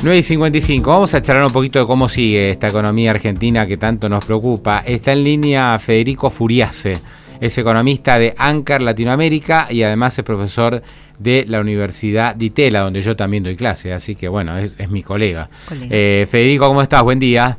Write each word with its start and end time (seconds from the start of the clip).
9 0.00 0.18
y 0.18 0.22
55. 0.22 0.90
Vamos 0.90 1.12
a 1.14 1.20
charlar 1.20 1.44
un 1.44 1.52
poquito 1.52 1.80
de 1.80 1.86
cómo 1.86 2.08
sigue 2.08 2.50
esta 2.50 2.68
economía 2.68 3.10
argentina 3.10 3.66
que 3.66 3.76
tanto 3.76 4.08
nos 4.08 4.24
preocupa. 4.24 4.84
Está 4.86 5.12
en 5.12 5.24
línea 5.24 5.76
Federico 5.80 6.30
Furiase. 6.30 7.00
Es 7.40 7.58
economista 7.58 8.16
de 8.16 8.32
Ancar 8.38 8.80
Latinoamérica 8.80 9.66
y 9.70 9.82
además 9.82 10.16
es 10.16 10.24
profesor 10.24 10.82
de 11.18 11.44
la 11.48 11.60
Universidad 11.60 12.36
de 12.36 12.44
Itela, 12.44 12.80
donde 12.80 13.00
yo 13.00 13.16
también 13.16 13.42
doy 13.42 13.56
clase. 13.56 13.92
Así 13.92 14.14
que 14.14 14.28
bueno, 14.28 14.56
es, 14.56 14.76
mi 14.88 15.02
colega. 15.02 15.48
Eh, 15.90 16.28
Federico, 16.30 16.68
¿cómo 16.68 16.80
estás? 16.80 17.02
Buen 17.02 17.18
día. 17.18 17.58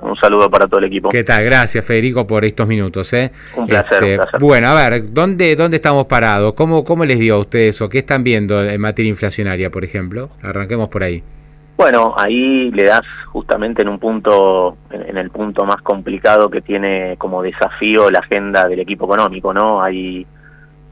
Un 0.00 0.16
saludo 0.16 0.48
para 0.48 0.66
todo 0.66 0.78
el 0.78 0.86
equipo. 0.86 1.08
¿Qué 1.08 1.24
tal? 1.24 1.44
Gracias, 1.44 1.84
Federico, 1.84 2.26
por 2.26 2.44
estos 2.44 2.66
minutos. 2.66 3.12
¿eh? 3.12 3.32
Un, 3.56 3.66
placer, 3.66 4.02
un, 4.02 4.08
este, 4.08 4.16
placer, 4.16 4.40
Bueno, 4.40 4.68
a 4.68 4.74
ver, 4.74 5.12
¿dónde, 5.12 5.56
dónde 5.56 5.76
estamos 5.76 6.06
parados? 6.06 6.54
¿Cómo, 6.54 6.84
¿Cómo 6.84 7.04
les 7.04 7.18
dio 7.18 7.36
a 7.36 7.38
ustedes 7.38 7.80
o 7.82 7.88
qué 7.88 7.98
están 7.98 8.22
viendo 8.22 8.62
en 8.62 8.80
materia 8.80 9.08
inflacionaria, 9.08 9.70
por 9.70 9.84
ejemplo? 9.84 10.30
Arranquemos 10.42 10.88
por 10.88 11.02
ahí. 11.02 11.22
Bueno, 11.76 12.14
ahí 12.16 12.70
le 12.70 12.84
das 12.84 13.02
justamente 13.26 13.82
en 13.82 13.88
un 13.88 13.98
punto, 13.98 14.78
en, 14.90 15.18
el 15.18 15.30
punto 15.30 15.66
más 15.66 15.82
complicado 15.82 16.48
que 16.48 16.62
tiene 16.62 17.16
como 17.18 17.42
desafío 17.42 18.10
la 18.10 18.20
agenda 18.20 18.66
del 18.66 18.80
equipo 18.80 19.04
económico, 19.04 19.52
¿no? 19.52 19.82
Hay 19.82 20.26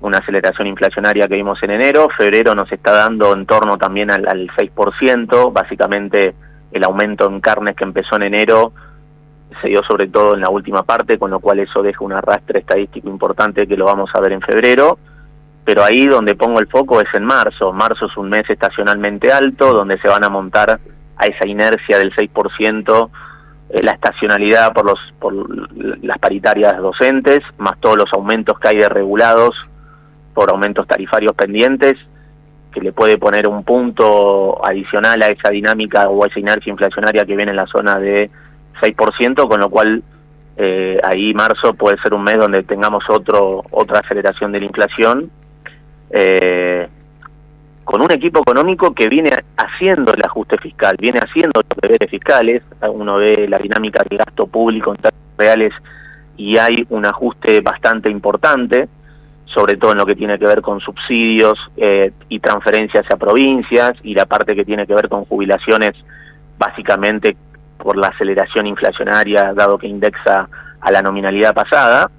una 0.03 0.19
aceleración 0.19 0.67
inflacionaria 0.67 1.27
que 1.27 1.37
vimos 1.37 1.63
en 1.63 1.71
enero, 1.71 2.09
febrero 2.19 2.55
nos 2.55 2.71
está 2.71 2.93
dando 2.93 3.33
en 3.33 3.47
torno 3.47 3.79
también 3.79 4.11
al, 4.11 4.29
al 4.29 4.49
6%, 4.49 5.53
básicamente 5.53 6.35
el 6.75 6.85
aumento 6.85 7.27
en 7.27 7.41
carnes 7.41 7.77
que 7.77 7.85
empezó 7.85 8.17
en 8.17 8.25
enero 8.25 8.73
se 9.63 9.69
dio 9.69 9.81
sobre 9.89 10.09
todo 10.09 10.35
en 10.35 10.41
la 10.41 10.51
última 10.51 10.83
parte, 10.83 11.19
con 11.19 11.31
lo 11.31 11.39
cual 11.39 11.61
eso 11.61 11.81
deja 11.83 12.05
un 12.05 12.13
arrastre 12.13 12.59
estadístico 12.59 13.09
importante 13.09 13.69
que 13.69 13.77
lo 13.77 13.85
vamos 13.85 14.11
a 14.13 14.21
ver 14.21 14.33
en 14.33 14.41
febrero. 14.41 14.99
Pero 15.65 15.85
ahí 15.85 16.07
donde 16.07 16.35
pongo 16.35 16.59
el 16.59 16.67
foco 16.67 17.01
es 17.01 17.07
en 17.15 17.25
marzo. 17.25 17.73
Marzo 17.73 18.07
es 18.07 18.17
un 18.17 18.29
mes 18.29 18.51
estacionalmente 18.51 19.33
alto, 19.33 19.73
donde 19.73 19.99
se 19.99 20.09
van 20.09 20.25
a 20.25 20.29
montar 20.29 20.81
a 21.17 21.27
esa 21.27 21.47
inercia 21.47 21.97
del 21.97 22.13
6% 22.13 23.11
eh, 23.71 23.83
la 23.83 23.93
estacionalidad 23.93 24.73
por, 24.73 24.85
los, 24.85 24.99
por 25.21 25.33
las 26.05 26.19
paritarias 26.19 26.77
docentes, 26.79 27.41
más 27.59 27.79
todos 27.79 27.97
los 27.97 28.13
aumentos 28.13 28.59
que 28.59 28.69
hay 28.69 28.79
de 28.79 28.89
regulados 28.89 29.57
por 30.35 30.51
aumentos 30.51 30.87
tarifarios 30.89 31.35
pendientes 31.37 31.97
que 32.75 32.81
le 32.81 32.93
puede 32.93 33.17
poner 33.17 33.47
un 33.47 33.63
punto 33.63 34.61
adicional 34.67 35.23
a 35.23 35.27
esa 35.27 35.51
dinámica 35.51 36.09
o 36.09 36.25
a 36.25 36.27
esa 36.27 36.41
inercia 36.41 36.71
inflacionaria 36.71 37.25
que 37.25 37.37
viene 37.37 37.53
en 37.53 37.57
la 37.57 37.67
zona 37.67 37.99
de 38.01 38.31
6%, 38.83 39.49
con 39.49 39.61
lo 39.61 39.71
cual 39.71 40.03
eh, 40.57 40.99
ahí 41.03 41.33
marzo 41.35 41.75
puede 41.75 41.97
ser 42.03 42.13
un 42.15 42.25
mes 42.25 42.37
donde 42.39 42.65
tengamos 42.65 43.05
otro 43.09 43.65
otra 43.71 44.01
aceleración 44.01 44.51
de 44.51 44.61
la 44.61 44.67
inflación, 44.67 45.31
eh, 46.11 46.89
con 47.85 48.03
un 48.03 48.11
equipo 48.11 48.41
económico 48.41 48.93
que 48.93 49.09
viene 49.09 49.31
haciendo 49.57 50.13
el 50.13 50.23
ajuste 50.25 50.59
fiscal, 50.59 50.97
viene 50.99 51.21
haciendo 51.21 51.61
los 51.69 51.79
deberes 51.81 52.11
fiscales, 52.11 52.63
uno 52.93 53.17
ve 53.17 53.47
la 53.49 53.59
dinámica 53.59 54.03
de 54.09 54.17
gasto 54.17 54.47
público 54.47 54.91
en 54.91 54.97
términos 54.97 55.37
reales 55.39 55.73
y 56.37 56.59
hay 56.59 56.85
un 56.89 57.07
ajuste 57.07 57.61
bastante 57.61 58.11
importante, 58.11 58.89
sobre 59.55 59.77
todo 59.77 59.93
en 59.93 59.99
lo 59.99 60.07
que 60.07 60.17
tiene 60.17 60.39
que 60.39 60.47
ver 60.47 60.61
con 60.61 60.81
subsidios 60.81 61.59
eh, 61.77 62.13
y 62.29 62.41
transferencias 62.41 63.05
a 63.11 63.17
provincias 63.17 63.93
y 64.03 64.15
la 64.15 64.27
parte 64.27 64.55
que 64.57 64.65
tiene 64.65 64.87
que 64.87 64.95
ver 64.95 65.09
con 65.09 65.25
jubilaciones, 65.25 65.93
básicamente 66.59 67.37
por 67.79 67.97
la 67.97 68.09
aceleración 68.09 68.67
inflacionaria, 68.67 69.53
dado 69.55 69.79
que 69.79 69.87
indexa 69.87 70.49
a 70.81 70.91
la 70.91 71.03
nominalidad 71.03 71.55
pasada. 71.55 72.11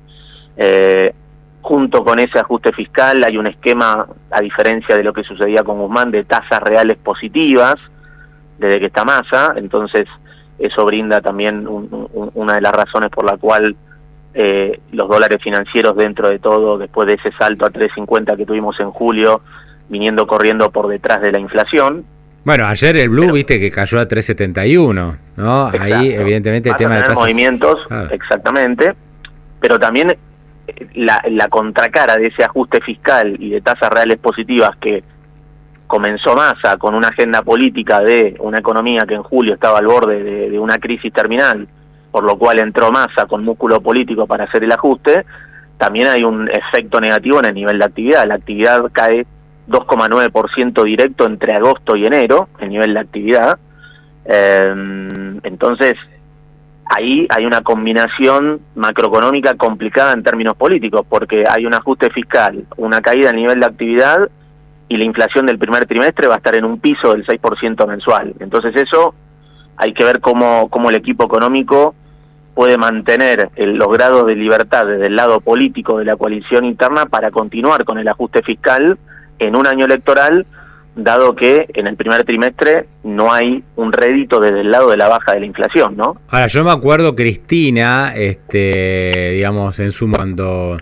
Eh, 0.56 1.14
junto 1.62 2.06
con 2.06 2.20
ese 2.20 2.40
ajuste 2.40 2.72
fiscal 2.72 3.24
hay 3.24 3.38
un 3.38 3.48
esquema, 3.48 4.06
a 4.32 4.42
diferencia 4.42 4.96
de 4.96 5.04
lo 5.04 5.12
que 5.12 5.24
sucedía 5.24 5.64
con 5.64 5.80
Guzmán, 5.80 6.12
de 6.12 6.24
tasas 6.24 6.62
reales 6.62 6.98
positivas 6.98 7.76
desde 8.58 8.80
que 8.80 8.86
está 8.86 9.04
masa, 9.04 9.54
entonces 9.58 10.08
eso 10.58 10.86
brinda 10.86 11.20
también 11.20 11.68
una 11.68 12.54
de 12.54 12.62
las 12.62 12.72
razones 12.72 13.10
por 13.10 13.30
la 13.30 13.36
cual 13.36 13.76
eh, 14.38 14.82
los 14.92 15.08
dólares 15.08 15.40
financieros 15.42 15.96
dentro 15.96 16.28
de 16.28 16.40
todo, 16.40 16.78
después 16.78 17.08
de 17.08 17.14
ese 17.14 17.32
salto 17.38 17.66
a 17.66 17.70
3.50 17.70 18.36
que 18.36 18.46
tuvimos 18.46 18.78
en 18.82 18.92
julio, 18.92 19.42
viniendo 19.88 20.28
corriendo 20.28 20.70
por 20.72 20.90
detrás 20.90 21.22
de 21.22 21.32
la 21.32 21.40
inflación. 21.40 22.04
Bueno, 22.44 22.68
ayer 22.68 22.98
el 22.98 23.08
blue, 23.08 23.32
viste 23.32 23.58
que 23.62 23.72
cayó 23.72 23.98
a 23.98 24.06
3.71, 24.06 25.18
¿no? 25.38 25.72
Ahí, 25.80 26.12
evidentemente, 26.12 26.70
el 26.70 26.76
tema 26.76 26.96
de 26.96 27.04
tasas... 27.04 27.16
movimientos, 27.18 27.78
exactamente, 28.12 28.94
pero 29.62 29.80
también 29.80 30.12
eh, 30.68 30.88
la, 30.96 31.24
la 31.30 31.48
contracara 31.48 32.18
de 32.18 32.28
ese 32.28 32.44
ajuste 32.44 32.82
fiscal 32.82 33.38
y 33.40 33.52
de 33.52 33.62
tasas 33.62 33.90
reales 33.90 34.18
positivas 34.18 34.72
que 34.82 35.02
comenzó 35.88 36.36
Massa 36.36 36.76
con 36.78 36.94
una 36.94 37.08
agenda 37.08 37.42
política 37.42 38.02
de 38.02 38.36
una 38.40 38.60
economía 38.60 39.06
que 39.08 39.14
en 39.14 39.24
julio 39.24 39.54
estaba 39.54 39.80
al 39.80 39.88
borde 39.88 40.50
de 40.50 40.60
una 40.60 40.78
crisis 40.78 41.14
terminal 41.14 41.70
por 42.16 42.24
lo 42.24 42.38
cual 42.38 42.60
entró 42.62 42.94
Massa 42.94 43.26
con 43.28 43.44
músculo 43.44 43.82
político 43.82 44.26
para 44.26 44.46
hacer 44.46 44.64
el 44.64 44.72
ajuste, 44.72 45.26
también 45.78 46.08
hay 46.08 46.24
un 46.24 46.50
efecto 46.50 47.02
negativo 47.02 47.40
en 47.40 47.48
el 47.48 47.54
nivel 47.54 47.78
de 47.78 47.84
actividad. 47.84 48.26
La 48.26 48.36
actividad 48.36 48.90
cae 48.94 49.26
2,9% 49.68 50.82
directo 50.86 51.26
entre 51.26 51.54
agosto 51.54 51.98
y 51.98 52.06
enero, 52.06 52.48
el 52.60 52.70
nivel 52.70 52.94
de 52.94 53.00
actividad. 53.02 53.60
Em, 54.24 55.42
entonces, 55.44 55.96
ahí 56.86 57.28
hay 57.28 57.46
una 57.46 57.60
combinación 57.64 58.62
macroeconómica 58.76 59.56
complicada 59.56 60.14
en 60.14 60.24
términos 60.24 60.56
políticos, 60.56 61.06
porque 61.10 61.44
hay 61.46 61.66
un 61.66 61.74
ajuste 61.74 62.10
fiscal, 62.12 62.64
una 62.78 63.02
caída 63.02 63.32
en 63.32 63.36
el 63.36 63.42
nivel 63.42 63.60
de 63.60 63.66
actividad 63.66 64.30
y 64.88 64.96
la 64.96 65.04
inflación 65.04 65.48
del 65.48 65.60
primer 65.60 65.86
trimestre 65.86 66.30
va 66.30 66.36
a 66.36 66.38
estar 66.38 66.56
en 66.56 66.64
un 66.64 66.80
piso 66.80 67.12
del 67.12 67.26
6% 67.26 67.86
mensual. 67.86 68.34
Entonces 68.40 68.74
eso 68.78 69.14
hay 69.76 69.94
que 69.94 70.06
ver 70.06 70.22
cómo, 70.22 70.70
cómo 70.70 70.90
el 70.90 70.96
equipo 70.96 71.26
económico 71.26 71.94
puede 72.56 72.78
mantener 72.78 73.50
el, 73.58 73.76
los 73.76 73.90
grados 73.90 74.26
de 74.26 74.36
libertad 74.36 74.88
desde 74.88 75.08
el 75.08 75.16
lado 75.16 75.42
político 75.42 76.00
de 76.00 76.06
la 76.06 76.16
coalición 76.16 76.66
interna 76.66 77.06
para 77.06 77.30
continuar 77.30 77.84
con 77.84 78.00
el 78.00 78.08
ajuste 78.08 78.42
fiscal 78.42 78.98
en 79.38 79.56
un 79.58 79.68
año 79.68 79.86
electoral, 79.86 80.46
dado 80.96 81.36
que 81.36 81.68
en 81.74 81.88
el 81.88 81.98
primer 81.98 82.24
trimestre 82.24 82.88
no 83.04 83.34
hay 83.34 83.64
un 83.76 83.92
rédito 83.92 84.40
desde 84.40 84.62
el 84.62 84.72
lado 84.72 84.90
de 84.90 84.98
la 84.98 85.10
baja 85.10 85.34
de 85.34 85.42
la 85.42 85.46
inflación, 85.46 85.98
¿no? 85.98 86.16
Ahora, 86.30 86.48
yo 86.48 86.64
me 86.64 86.72
acuerdo, 86.72 87.14
Cristina, 87.14 88.14
este, 88.16 89.32
digamos, 89.34 89.78
en 89.80 89.92
su 89.92 90.10
cuando 90.10 90.78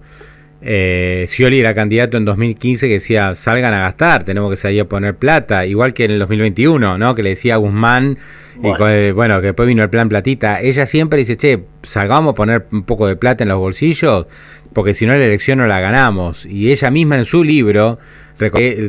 eh, 0.62 1.26
Scioli 1.28 1.60
era 1.60 1.74
candidato 1.74 2.18
en 2.18 2.26
2015 2.26 2.88
que 2.88 2.94
decía, 2.94 3.34
salgan 3.34 3.74
a 3.74 3.80
gastar, 3.80 4.24
tenemos 4.24 4.52
que 4.52 4.56
salir 4.56 4.82
a 4.82 4.86
poner 4.86 5.16
plata, 5.16 5.66
igual 5.66 5.94
que 5.94 6.06
en 6.06 6.12
el 6.12 6.20
2021, 6.20 7.00
¿no? 7.00 7.16
Que 7.16 7.24
le 7.24 7.30
decía 7.30 7.56
a 7.56 7.58
Guzmán, 7.58 8.20
y 8.62 9.12
bueno, 9.12 9.40
que 9.42 9.48
después 9.48 9.68
vino 9.68 9.84
el 9.84 9.90
plan 9.90 10.10
platita, 10.10 10.62
ella 10.62 10.86
siempre 10.86 11.20
dice, 11.20 11.36
che, 11.36 11.64
salgamos 11.82 12.32
a 12.32 12.36
poner 12.36 12.68
un 12.72 12.84
poco 12.84 13.08
de 13.08 13.16
plata 13.16 13.44
en 13.44 13.50
los 13.50 13.58
bolsillos, 13.58 14.28
porque 14.74 14.94
si 14.94 15.06
no 15.06 15.14
la 15.14 15.26
elección 15.26 15.60
no 15.60 15.68
la 15.68 15.80
ganamos. 15.80 16.46
Y 16.46 16.72
ella 16.72 16.92
misma 16.92 17.18
en 17.18 17.26
su 17.26 17.44
libro 17.44 18.00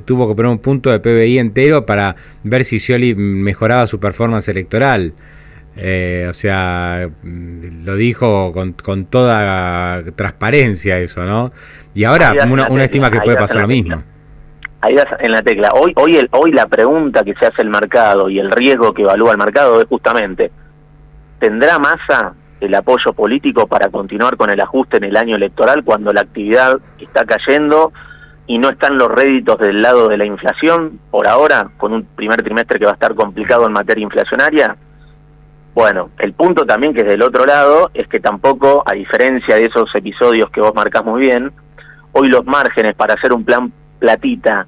tuvo 0.04 0.28
que 0.28 0.34
poner 0.34 0.50
un 0.50 0.58
punto 0.58 0.90
de 0.90 1.00
PBI 1.00 1.38
entero 1.38 1.86
para 1.86 2.16
ver 2.42 2.64
si 2.64 2.78
Scioli 2.78 3.14
mejoraba 3.14 3.86
su 3.86 4.00
performance 4.00 4.48
electoral. 4.48 5.14
Eh, 5.76 6.26
o 6.30 6.34
sea, 6.34 7.08
mm, 7.22 7.84
lo 7.84 7.96
dijo 7.96 8.52
con, 8.52 8.74
con, 8.74 9.06
toda 9.06 10.04
transparencia 10.14 10.98
eso, 10.98 11.24
¿no? 11.24 11.52
Y 11.94 12.04
ahora 12.04 12.32
una, 12.48 12.84
estima 12.84 13.10
que 13.10 13.20
puede 13.20 13.36
pasar 13.36 13.62
lo 13.62 13.68
mismo. 13.68 14.02
Ahí 14.84 14.94
das 14.96 15.06
en 15.18 15.32
la 15.32 15.40
tecla. 15.40 15.70
Hoy, 15.72 15.94
hoy, 15.96 16.16
el, 16.16 16.28
hoy 16.32 16.52
la 16.52 16.66
pregunta 16.66 17.24
que 17.24 17.32
se 17.40 17.46
hace 17.46 17.62
el 17.62 17.70
mercado 17.70 18.28
y 18.28 18.38
el 18.38 18.50
riesgo 18.50 18.92
que 18.92 19.00
evalúa 19.00 19.32
el 19.32 19.38
mercado 19.38 19.80
es 19.80 19.86
justamente, 19.86 20.52
¿tendrá 21.38 21.78
masa 21.78 22.34
el 22.60 22.74
apoyo 22.74 23.14
político 23.14 23.66
para 23.66 23.88
continuar 23.88 24.36
con 24.36 24.50
el 24.50 24.60
ajuste 24.60 24.98
en 24.98 25.04
el 25.04 25.16
año 25.16 25.36
electoral 25.36 25.84
cuando 25.84 26.12
la 26.12 26.20
actividad 26.20 26.78
está 26.98 27.24
cayendo 27.24 27.94
y 28.46 28.58
no 28.58 28.68
están 28.68 28.98
los 28.98 29.08
réditos 29.08 29.58
del 29.58 29.80
lado 29.80 30.08
de 30.08 30.18
la 30.18 30.26
inflación 30.26 31.00
por 31.10 31.28
ahora, 31.28 31.70
con 31.78 31.94
un 31.94 32.04
primer 32.04 32.42
trimestre 32.42 32.78
que 32.78 32.84
va 32.84 32.90
a 32.90 32.94
estar 32.94 33.14
complicado 33.14 33.66
en 33.66 33.72
materia 33.72 34.02
inflacionaria? 34.02 34.76
Bueno, 35.74 36.10
el 36.18 36.34
punto 36.34 36.66
también 36.66 36.92
que 36.92 37.00
es 37.00 37.08
del 37.08 37.22
otro 37.22 37.46
lado 37.46 37.90
es 37.94 38.06
que 38.06 38.20
tampoco, 38.20 38.82
a 38.84 38.92
diferencia 38.92 39.56
de 39.56 39.64
esos 39.64 39.88
episodios 39.94 40.50
que 40.50 40.60
vos 40.60 40.74
marcás 40.74 41.06
muy 41.06 41.22
bien, 41.22 41.52
hoy 42.12 42.28
los 42.28 42.44
márgenes 42.44 42.94
para 42.96 43.14
hacer 43.14 43.32
un 43.32 43.46
plan 43.46 43.72
platita 44.04 44.66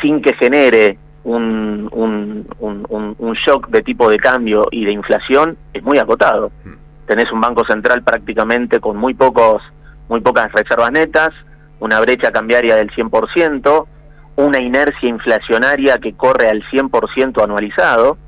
sin 0.00 0.20
que 0.20 0.34
genere 0.34 0.98
un, 1.22 1.88
un, 1.92 2.48
un, 2.58 3.14
un, 3.16 3.32
shock 3.34 3.68
de 3.68 3.80
tipo 3.82 4.10
de 4.10 4.18
cambio 4.18 4.66
y 4.72 4.84
de 4.84 4.90
inflación 4.90 5.56
es 5.72 5.84
muy 5.84 5.98
acotado. 5.98 6.50
Mm. 6.64 6.72
Tenés 7.06 7.30
un 7.30 7.40
banco 7.40 7.64
central 7.64 8.02
prácticamente 8.02 8.80
con 8.80 8.96
muy 8.96 9.14
pocos 9.14 9.62
muy 10.08 10.20
pocas 10.20 10.50
reservas 10.50 10.90
netas, 10.90 11.30
una 11.78 12.00
brecha 12.00 12.32
cambiaria 12.32 12.74
del 12.74 12.90
100%, 12.90 13.86
una 14.34 14.60
inercia 14.60 15.08
inflacionaria 15.08 15.98
que 15.98 16.14
corre 16.14 16.48
al 16.48 16.64
100% 16.64 17.42
anualizado. 17.42 18.18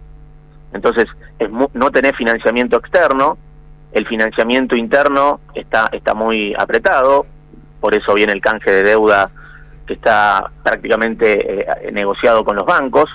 Entonces, 0.72 1.06
es 1.40 1.50
no 1.50 1.90
tener 1.90 2.14
financiamiento 2.14 2.78
externo, 2.78 3.38
el 3.90 4.06
financiamiento 4.06 4.76
interno 4.76 5.40
está, 5.52 5.88
está 5.90 6.14
muy 6.14 6.54
apretado, 6.56 7.26
por 7.80 7.94
eso 7.94 8.14
viene 8.14 8.32
el 8.32 8.40
canje 8.40 8.70
de 8.70 8.82
deuda 8.84 9.30
que 9.86 9.94
está 9.94 10.50
prácticamente 10.62 11.60
eh, 11.60 11.92
negociado 11.92 12.44
con 12.44 12.56
los 12.56 12.66
bancos. 12.66 13.10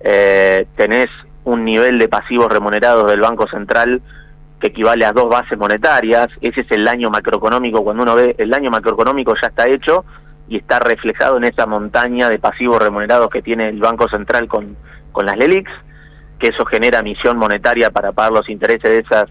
eh, 0.00 0.66
tenés 0.76 1.08
un 1.44 1.64
nivel 1.64 1.98
de 1.98 2.08
pasivos 2.08 2.52
remunerados 2.52 3.08
del 3.08 3.20
Banco 3.20 3.46
Central 3.48 4.00
que 4.60 4.68
equivale 4.68 5.04
a 5.04 5.12
dos 5.12 5.28
bases 5.28 5.58
monetarias, 5.58 6.28
ese 6.40 6.60
es 6.60 6.70
el 6.70 6.84
daño 6.84 7.10
macroeconómico, 7.10 7.82
cuando 7.82 8.04
uno 8.04 8.14
ve 8.14 8.34
el 8.38 8.48
daño 8.48 8.70
macroeconómico 8.70 9.34
ya 9.40 9.48
está 9.48 9.66
hecho 9.66 10.04
y 10.48 10.56
está 10.56 10.78
reflejado 10.78 11.36
en 11.36 11.44
esa 11.44 11.66
montaña 11.66 12.28
de 12.28 12.38
pasivos 12.38 12.80
remunerados 12.80 13.28
que 13.28 13.42
tiene 13.42 13.68
el 13.68 13.80
Banco 13.80 14.08
Central 14.08 14.46
con, 14.46 14.76
con 15.10 15.26
las 15.26 15.36
LELIX, 15.36 15.68
que 16.38 16.48
eso 16.48 16.64
genera 16.66 17.00
emisión 17.00 17.38
monetaria 17.38 17.90
para 17.90 18.12
pagar 18.12 18.32
los 18.32 18.48
intereses 18.48 18.88
de 18.88 18.98
esas 18.98 19.24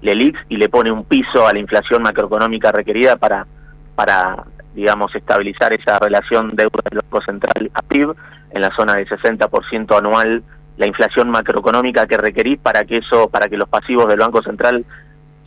LELIX 0.00 0.38
y 0.48 0.56
le 0.56 0.68
pone 0.68 0.90
un 0.90 1.04
piso 1.04 1.46
a 1.46 1.52
la 1.52 1.60
inflación 1.60 2.02
macroeconómica 2.02 2.72
requerida 2.72 3.16
para, 3.16 3.46
para 3.94 4.44
digamos, 4.74 5.14
estabilizar 5.14 5.72
esa 5.72 5.98
relación 5.98 6.54
deuda 6.54 6.82
del 6.90 7.00
Banco 7.00 7.22
Central 7.24 7.70
a 7.74 7.82
PIB 7.82 8.14
en 8.50 8.60
la 8.60 8.70
zona 8.76 8.94
de 8.94 9.06
60% 9.06 9.98
anual 9.98 10.42
la 10.76 10.86
inflación 10.86 11.30
macroeconómica 11.30 12.06
que 12.06 12.16
requerís 12.16 12.58
para 12.58 12.84
que 12.84 12.98
eso, 12.98 13.28
para 13.28 13.48
que 13.48 13.56
los 13.56 13.68
pasivos 13.68 14.08
del 14.08 14.18
Banco 14.18 14.42
Central 14.42 14.84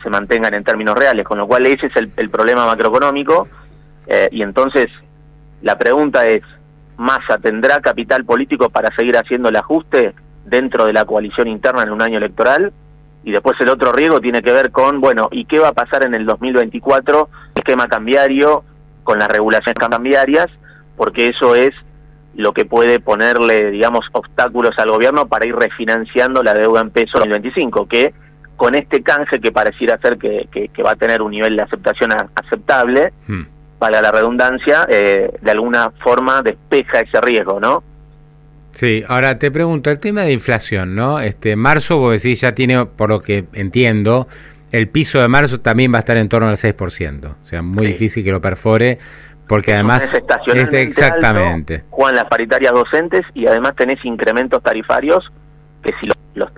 se 0.02 0.10
mantengan 0.10 0.54
en 0.54 0.64
términos 0.64 0.96
reales, 0.96 1.26
con 1.26 1.38
lo 1.38 1.48
cual 1.48 1.66
ese 1.66 1.88
es 1.88 1.94
el, 1.96 2.30
problema 2.30 2.66
macroeconómico 2.66 3.48
eh, 4.08 4.30
y 4.32 4.44
entonces 4.44 4.88
la 5.62 5.78
pregunta 5.78 6.28
es, 6.28 6.44
¿Massa 6.98 7.38
tendrá 7.40 7.82
capital 7.82 8.24
político 8.24 8.70
para 8.70 8.96
seguir 8.96 9.18
haciendo 9.18 9.50
el 9.50 9.56
ajuste 9.58 10.14
dentro 10.46 10.86
de 10.86 10.94
la 10.94 11.06
coalición 11.06 11.48
interna 11.48 11.84
en 11.84 11.92
un 11.92 12.02
año 12.02 12.18
electoral? 12.18 12.72
Y 13.24 13.32
después 13.32 13.60
el 13.60 13.70
otro 13.70 13.92
riesgo 13.92 14.22
tiene 14.22 14.42
que 14.42 14.54
ver 14.54 14.72
con, 14.72 15.02
bueno, 15.02 15.28
¿y 15.32 15.46
qué 15.46 15.60
va 15.60 15.70
a 15.70 15.74
pasar 15.74 16.06
en 16.06 16.14
el 16.14 16.26
2024? 16.26 17.28
Esquema 17.56 17.88
cambiario, 17.88 18.64
con 19.06 19.20
las 19.20 19.30
regulaciones 19.30 19.80
cambiarias, 19.80 20.48
porque 20.98 21.30
eso 21.30 21.56
es 21.56 21.72
lo 22.36 22.52
que 22.52 22.66
puede 22.66 23.00
ponerle, 23.00 23.72
digamos, 23.72 24.06
obstáculos 24.12 24.72
al 24.78 24.90
gobierno 24.90 25.28
para 25.28 25.48
ir 25.48 25.56
refinanciando 25.56 26.44
la 26.44 26.54
deuda 26.54 26.82
en 26.82 26.90
peso 26.90 27.24
en 27.24 27.30
2025, 27.30 27.88
que 27.88 28.14
con 28.58 28.76
este 28.76 29.02
canje 29.04 29.40
que 29.40 29.52
pareciera 29.52 29.98
ser 30.00 30.18
que, 30.18 30.50
que, 30.52 30.84
va 30.84 30.92
a 30.92 30.96
tener 30.96 31.22
un 31.22 31.32
nivel 31.32 31.56
de 31.56 31.64
aceptación 31.64 32.12
aceptable, 32.36 33.14
hmm. 33.28 33.44
para 33.80 34.02
la 34.02 34.12
redundancia, 34.12 34.86
eh, 34.90 35.32
de 35.42 35.52
alguna 35.52 35.92
forma 36.04 36.42
despeja 36.42 37.00
ese 37.00 37.22
riesgo, 37.22 37.60
¿no? 37.60 37.84
Sí, 38.72 39.04
ahora 39.08 39.40
te 39.40 39.52
pregunto, 39.52 39.90
el 39.90 40.00
tema 40.00 40.24
de 40.24 40.34
inflación, 40.34 40.96
¿no? 40.96 41.20
Este, 41.20 41.56
marzo, 41.56 41.98
vos 41.98 42.22
decís, 42.22 42.42
ya 42.42 42.54
tiene, 42.54 42.86
por 42.86 43.10
lo 43.10 43.22
que 43.22 43.46
entiendo, 43.54 44.28
el 44.72 44.90
piso 44.90 45.22
de 45.22 45.28
marzo 45.28 45.60
también 45.60 45.94
va 45.94 45.98
a 45.98 46.00
estar 46.00 46.18
en 46.18 46.30
torno 46.30 46.48
al 46.48 46.56
6%, 46.56 47.26
o 47.26 47.46
sea, 47.46 47.62
muy 47.62 47.88
difícil 47.88 48.24
que 48.24 48.32
lo 48.32 48.42
perfore 48.42 49.00
porque 49.48 49.74
además 49.74 50.12
es 50.54 50.74
exactamente 50.74 51.84
juegan 51.92 52.16
las 52.16 52.26
paritarias 52.26 52.74
docentes 52.74 53.22
y 53.34 53.46
además 53.46 53.76
tenés 53.76 54.04
incrementos 54.04 54.62
tarifarios 54.64 55.32
que 55.84 55.94
si 56.02 56.08
los, 56.08 56.18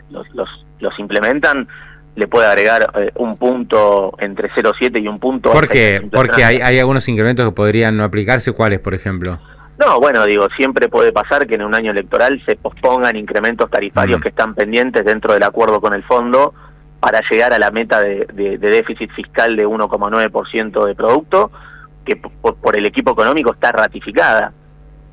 los, 0.10 0.26
los, 0.34 0.48
los, 0.80 1.00
implementan 1.00 1.68
le 2.16 2.28
puede 2.28 2.48
agregar 2.48 2.90
eh, 2.96 3.12
un 3.16 3.36
punto 3.36 4.16
entre 4.20 4.50
0,7 4.50 5.04
y 5.04 5.08
un 5.08 5.20
punto. 5.20 5.52
¿Por 5.52 5.68
qué? 5.68 6.08
Porque 6.12 6.44
hay, 6.44 6.62
hay 6.62 6.80
algunos 6.80 7.08
incrementos 7.10 7.46
que 7.46 7.52
podrían 7.52 7.96
no 7.96 8.04
aplicarse. 8.04 8.54
¿Cuáles, 8.54 8.80
por 8.80 8.96
ejemplo? 8.96 9.38
No, 9.78 10.00
bueno, 10.00 10.26
digo, 10.26 10.48
siempre 10.58 10.90
puede 10.90 11.12
pasar 11.12 11.46
que 11.46 11.56
en 11.56 11.62
un 11.62 11.76
año 11.76 11.92
electoral 11.92 12.42
se 12.48 12.56
pospongan 12.56 13.16
incrementos 13.16 13.70
tarifarios 13.70 14.18
mm. 14.18 14.22
que 14.24 14.30
están 14.30 14.56
pendientes 14.56 15.06
dentro 15.06 15.34
del 15.34 15.44
acuerdo 15.44 15.80
con 15.80 15.94
el 15.94 16.04
fondo 16.04 16.56
para 17.00 17.22
llegar 17.30 17.54
a 17.54 17.60
la 17.60 17.72
meta 17.72 18.02
de, 18.02 18.28
de, 18.34 18.58
de 18.58 18.70
déficit 18.70 19.12
fiscal 19.12 19.56
de 19.56 19.68
1,9% 19.68 20.86
de 20.86 20.96
producto 20.96 21.52
que 22.08 22.16
por, 22.16 22.78
el 22.78 22.86
equipo 22.86 23.12
económico 23.12 23.52
está 23.52 23.72
ratificada. 23.72 24.54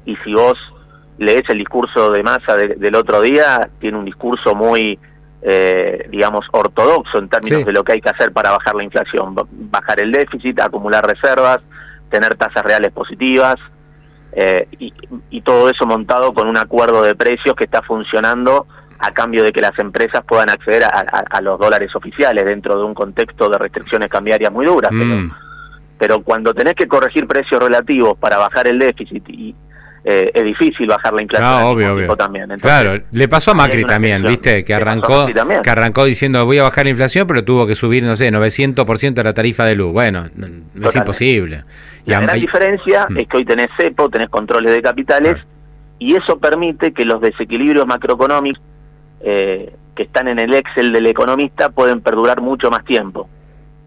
Y 0.06 0.16
si 0.25 0.32
vos 0.32 0.54
lees 1.19 1.42
el 1.48 1.58
discurso 1.58 2.12
de 2.12 2.22
Massa 2.22 2.56
del 2.56 2.94
otro 2.94 3.20
día, 3.20 3.69
tiene 3.81 3.98
un 3.98 4.04
discurso 4.04 4.54
muy, 4.54 4.98
eh, 5.42 6.08
digamos, 6.10 6.46
ortodoxo 6.52 7.19
en 7.19 7.28
términos 7.28 7.64
de 7.64 7.72
lo 7.72 7.82
que 7.82 7.94
hay 7.94 8.00
que 8.00 8.10
hacer 8.10 8.32
para 8.32 8.52
bajar 8.52 8.76
la 8.76 8.84
inflación. 8.84 9.34
Bajar 9.70 10.00
el 10.02 10.12
déficit, 10.12 10.60
acumular 10.60 11.04
reservas, 11.04 11.58
tener 12.10 12.37
tasas 12.37 12.64
reales 12.64 12.92
positivas. 12.92 13.56
Eh, 14.32 14.69
y, 14.78 14.92
todo 15.42 15.69
eso 15.69 15.84
montado 15.84 16.32
con 16.32 16.48
un 16.48 16.56
acuerdo 16.56 17.02
de 17.02 17.14
precios 17.14 17.54
que 17.54 17.64
está 17.64 17.82
funcionando 17.82 18.66
a 18.99 19.12
cambio 19.12 19.43
de 19.43 19.52
que 19.52 19.61
las 19.61 19.79
empresas 19.79 20.25
puedan 20.26 20.50
acceder 20.50 20.85
a, 20.85 21.41
los 21.41 21.58
dólares 21.58 21.94
oficiales 21.94 22.44
dentro 22.44 22.76
de 22.76 22.85
un 22.85 22.94
contexto 22.94 23.49
de 23.49 23.58
restricciones 23.58 24.08
cambiarias 24.08 24.52
muy 24.52 24.67
duras. 24.67 24.91
Mm 24.93 25.31
pero 25.99 26.23
cuando 26.23 26.52
tenés 26.52 26.75
que 26.75 26.87
corregir 26.87 27.26
precios 27.26 27.62
relativos 27.62 28.19
para 28.19 28.37
bajar 28.38 28.67
el 28.67 28.79
déficit 28.79 29.29
y 29.29 29.55
eh, 30.06 30.31
es 30.35 30.44
difícil 30.44 30.87
bajar 30.87 31.14
la 31.14 31.23
inflación 31.23 31.50
ah, 31.50 31.64
obvio, 31.64 31.94
obvio. 31.94 32.14
también. 32.14 32.50
claro, 32.61 33.00
le 33.11 33.26
pasó 33.26 33.52
a 33.52 33.55
Macri 33.55 33.87
también, 33.87 34.23
¿viste? 34.23 34.62
Que 34.62 34.75
arrancó 34.75 35.26
que 35.62 35.70
arrancó 35.70 36.05
diciendo 36.05 36.44
voy 36.44 36.58
a 36.58 36.64
bajar 36.64 36.85
la 36.85 36.90
inflación, 36.90 37.26
pero 37.26 37.43
tuvo 37.43 37.67
que 37.67 37.75
subir, 37.75 38.02
no 38.02 38.14
sé, 38.17 38.31
900% 38.31 39.23
la 39.23 39.32
tarifa 39.32 39.64
de 39.64 39.76
luz. 39.76 39.94
Bueno, 39.94 40.26
es 40.82 40.94
imposible. 40.94 41.64
La 42.05 42.20
gran 42.20 42.38
diferencia 42.38 43.06
mm. 43.08 43.17
es 43.17 43.29
que 43.29 43.37
hoy 43.38 43.44
tenés 43.47 43.69
CEPO, 43.79 44.11
tenés 44.11 44.29
controles 44.29 44.73
de 44.73 44.82
capitales 44.82 45.37
y 45.99 46.14
eso 46.14 46.38
permite 46.38 46.93
que 46.93 47.06
los 47.06 47.23
desequilibrios 47.23 47.87
macroeconómicos 47.87 48.61
eh, 49.26 49.75
que 49.97 50.03
están 50.03 50.29
en 50.29 50.38
el 50.38 50.53
Excel 50.53 50.93
del 50.93 51.06
economista 51.06 51.71
pueden 51.71 52.03
perdurar 52.03 52.43
mucho 52.43 52.71
más 52.71 52.85
tiempo. 52.85 53.29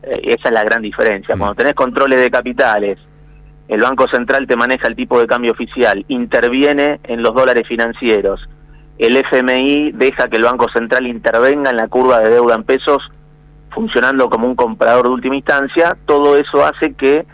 Eh, 0.02 0.20
esa 0.24 0.50
es 0.50 0.52
la 0.52 0.64
gran 0.64 0.82
diferencia. 0.82 1.36
Mm. 1.36 1.40
Cuando 1.40 1.56
tenés 1.56 1.74
controles 1.74 2.20
de 2.20 2.32
capitales, 2.32 2.98
el 3.68 3.82
Banco 3.82 4.08
Central 4.12 4.48
te 4.48 4.56
maneja 4.56 4.88
el 4.88 4.96
tipo 4.96 5.20
de 5.20 5.28
cambio 5.28 5.52
oficial, 5.52 6.04
interviene 6.08 7.00
en 7.04 7.22
los 7.22 7.36
dólares 7.36 7.68
financieros, 7.68 8.42
el 8.98 9.16
FMI 9.16 9.92
deja 9.92 10.28
que 10.28 10.38
el 10.38 10.44
Banco 10.44 10.68
Central 10.74 11.06
intervenga 11.06 11.70
en 11.70 11.78
la 11.78 11.88
curva 11.88 12.20
de 12.20 12.32
deuda 12.32 12.56
en 12.56 12.64
pesos, 12.64 12.98
funcionando 13.70 14.28
como 14.30 14.48
un 14.48 14.56
comprador 14.56 15.06
de 15.06 15.14
última 15.14 15.36
instancia, 15.36 15.96
todo 16.08 16.36
eso 16.36 16.66
hace 16.66 16.96
que 16.96 17.28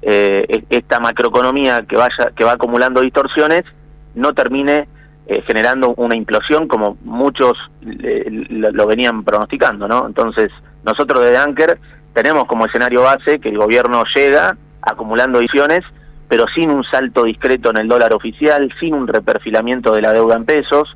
eh, 0.00 0.44
e-, 0.48 0.64
esta 0.70 0.98
macroeconomía 0.98 1.84
que 1.86 1.96
vaya 1.96 2.32
que 2.34 2.44
va 2.44 2.52
acumulando 2.52 3.02
distorsiones 3.02 3.64
no 4.14 4.32
termine 4.32 4.88
eh, 5.32 5.44
generando 5.46 5.94
una 5.96 6.16
implosión 6.16 6.66
como 6.66 6.98
muchos 7.04 7.52
lo, 7.82 8.86
venían 8.88 9.22
pronosticando, 9.22 9.86
¿no? 9.86 10.08
Entonces, 10.08 10.50
nosotros 10.84 11.22
desde 11.22 11.36
Anker 11.36 11.78
tenemos 12.12 12.46
como 12.46 12.66
escenario 12.66 13.02
base 13.02 13.38
que 13.38 13.50
el 13.50 13.56
gobierno 13.56 14.02
llega 14.16 14.56
acumulando 14.82 15.38
ediciones, 15.38 15.82
pero 16.26 16.46
sin 16.52 16.72
un 16.72 16.82
salto 16.82 17.22
discreto 17.22 17.70
en 17.70 17.76
el 17.76 17.86
dólar 17.86 18.12
oficial, 18.12 18.74
sin 18.80 18.92
un 18.92 19.06
reperfilamiento 19.06 19.92
de 19.94 20.02
la 20.02 20.12
deuda 20.12 20.34
en 20.34 20.46
pesos. 20.46 20.88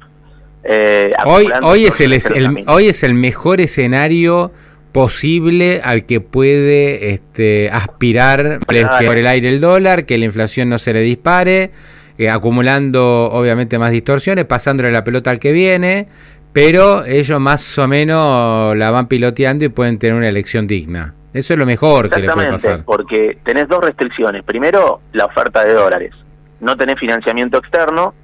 Eh, 0.64 1.12
hoy, 1.26 1.48
hoy, 1.62 1.84
es 1.84 2.00
el, 2.00 2.64
hoy 2.66 2.88
es 2.88 3.04
el 3.04 3.14
mejor 3.14 3.60
escenario 3.60 4.50
posible 4.90 5.80
al 5.84 6.06
que 6.06 6.20
puede 6.20 7.14
este, 7.14 7.70
aspirar 7.70 8.58
por 8.66 9.16
el 9.16 9.28
aire 9.28 9.48
el 9.48 9.60
dólar, 9.60 10.06
que 10.06 10.18
la 10.18 10.24
inflación 10.24 10.70
no 10.70 10.78
se 10.78 10.92
le 10.92 11.02
dispare, 11.02 11.70
eh, 12.18 12.28
acumulando 12.28 13.30
obviamente 13.30 13.78
más 13.78 13.90
distorsiones, 13.90 14.44
pasándole 14.44 14.92
la 14.92 15.04
pelota 15.04 15.30
al 15.30 15.38
que 15.38 15.52
viene, 15.52 16.08
pero 16.52 17.04
ellos 17.04 17.40
más 17.40 17.78
o 17.78 17.88
menos 17.88 18.76
la 18.76 18.90
van 18.90 19.08
piloteando 19.08 19.64
y 19.64 19.68
pueden 19.68 19.98
tener 19.98 20.16
una 20.16 20.28
elección 20.28 20.66
digna. 20.66 21.14
Eso 21.32 21.52
es 21.52 21.58
lo 21.58 21.66
mejor 21.66 22.08
que 22.08 22.20
le 22.20 22.30
puede 22.30 22.48
pasar. 22.48 22.84
Porque 22.84 23.38
tenés 23.44 23.66
dos 23.68 23.80
restricciones. 23.80 24.44
Primero, 24.44 25.00
la 25.12 25.24
oferta 25.24 25.64
de 25.64 25.74
dólares. 25.74 26.12
No 26.60 26.76
tenés 26.76 26.96
financiamiento 27.00 27.58
externo, 27.58 28.14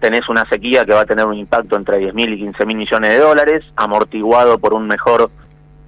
tenés 0.00 0.28
una 0.28 0.46
sequía 0.50 0.84
que 0.84 0.92
va 0.92 1.00
a 1.00 1.06
tener 1.06 1.24
un 1.24 1.34
impacto 1.34 1.76
entre 1.76 1.96
10 1.96 2.12
mil 2.12 2.32
y 2.34 2.38
15 2.38 2.66
mil 2.66 2.76
millones 2.76 3.10
de 3.10 3.18
dólares, 3.18 3.64
amortiguado 3.76 4.58
por 4.58 4.74
un 4.74 4.86
mejor 4.86 5.30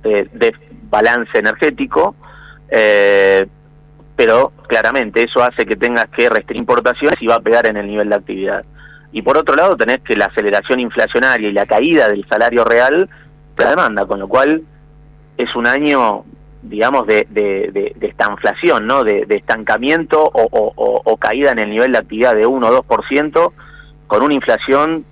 eh, 0.04 0.26
de 0.32 0.54
balance 0.88 1.38
energético, 1.38 2.14
eh, 2.70 3.46
pero 4.16 4.52
claramente 4.68 5.22
eso 5.22 5.42
hace 5.42 5.66
que 5.66 5.76
tengas 5.76 6.08
que 6.10 6.28
restringir 6.28 6.60
importaciones 6.60 7.20
y 7.20 7.26
va 7.26 7.36
a 7.36 7.40
pegar 7.40 7.66
en 7.68 7.76
el 7.76 7.86
nivel 7.86 8.08
de 8.08 8.14
actividad 8.14 8.64
y 9.14 9.22
por 9.22 9.38
otro 9.38 9.54
lado 9.54 9.76
tenés 9.76 10.00
que 10.00 10.16
la 10.16 10.26
aceleración 10.26 10.80
inflacionaria 10.80 11.48
y 11.48 11.52
la 11.52 11.66
caída 11.66 12.08
del 12.08 12.26
salario 12.28 12.64
real 12.64 13.08
la 13.56 13.70
demanda, 13.70 14.06
con 14.06 14.18
lo 14.18 14.26
cual 14.26 14.62
es 15.36 15.54
un 15.54 15.68
año, 15.68 16.24
digamos, 16.62 17.06
de, 17.06 17.26
de, 17.30 17.94
de, 17.96 18.06
estanflación, 18.08 18.86
¿no? 18.86 19.04
De, 19.04 19.24
estancamiento 19.30 20.20
o, 20.32 21.16
caída 21.16 21.52
en 21.52 21.60
el 21.60 21.70
nivel 21.70 21.92
de 21.92 21.98
actividad 21.98 22.34
de 22.34 22.44
1 22.44 22.66
o 22.66 22.82
2%, 22.82 23.52
con 24.08 24.22
una 24.22 24.34
inflación 24.34 25.04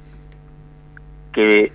que 1.33 1.73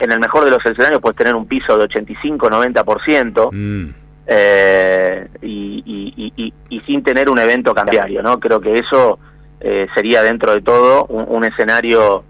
en 0.00 0.12
el 0.12 0.18
mejor 0.18 0.44
de 0.44 0.50
los 0.50 0.64
escenarios 0.64 1.00
puedes 1.00 1.16
tener 1.16 1.34
un 1.34 1.46
piso 1.46 1.76
de 1.76 1.84
85-90%. 1.84 3.50
Mm. 3.52 3.94
Eh, 4.30 5.26
y, 5.40 5.82
y, 5.86 6.32
y, 6.36 6.52
y, 6.68 6.80
sin 6.80 7.02
tener 7.02 7.30
un 7.30 7.38
evento 7.38 7.74
cambiario, 7.74 8.22
¿no? 8.22 8.38
Creo 8.38 8.60
que 8.60 8.74
eso 8.74 9.18
eh, 9.60 9.86
sería 9.94 10.22
dentro 10.22 10.52
de 10.52 10.60
todo 10.60 11.06
un, 11.06 11.44
escenario 11.44 12.24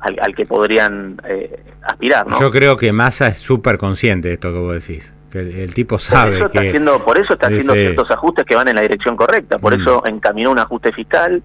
al, 0.00 0.34
que 0.34 0.46
podrían 0.46 1.20
eh, 1.28 1.62
aspirar. 1.82 2.26
¿no? 2.26 2.40
Yo 2.40 2.50
creo 2.50 2.78
que 2.78 2.92
Massa 2.92 3.28
es 3.28 3.38
súper 3.38 3.76
consciente 3.76 4.28
de 4.28 4.34
esto 4.34 4.50
que 4.50 4.58
vos 4.58 4.72
decís. 4.72 5.14
Que 5.30 5.40
el, 5.40 5.74
tipo 5.74 5.98
sabe 5.98 6.38
por 6.38 6.46
eso 6.46 6.48
que... 6.48 6.58
Está 6.58 6.68
haciendo, 6.70 7.04
por 7.04 7.18
eso 7.18 7.32
está 7.34 7.46
haciendo 7.46 7.72
ciertos 7.74 8.10
ajustes 8.10 8.46
que 8.46 8.54
van 8.54 8.68
en 8.68 8.76
la 8.76 8.82
dirección 8.82 9.16
correcta. 9.16 9.58
Por 9.58 9.76
mm. 9.76 9.80
eso 9.80 10.02
encaminó 10.06 10.50
un 10.50 10.58
ajuste 10.58 10.92
fiscal 10.92 11.42